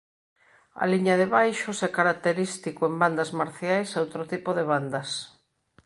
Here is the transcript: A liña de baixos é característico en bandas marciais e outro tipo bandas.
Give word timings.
A 0.81 0.83
liña 0.91 1.15
de 1.21 1.27
baixos 1.35 1.77
é 1.87 1.89
característico 1.99 2.81
en 2.89 2.93
bandas 3.01 3.31
marciais 3.39 3.89
e 3.91 3.97
outro 4.03 4.21
tipo 4.31 4.49
bandas. 4.71 5.09